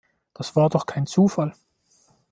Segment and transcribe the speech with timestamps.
[0.33, 1.53] Das war doch kein Zufall.